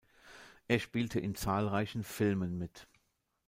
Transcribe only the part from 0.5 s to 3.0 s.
Er spielte in zahlreichen Filmen mit.